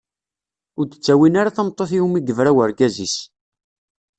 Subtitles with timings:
[0.79, 3.15] Ur d-ttawin ara tameṭṭut iwumi i yebra urgaz-is.